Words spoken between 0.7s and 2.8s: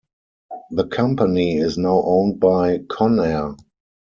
The company is now owned by